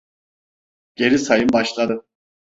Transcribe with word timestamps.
Geri 0.95 1.19
sayım 1.19 1.49
başladı. 1.53 2.05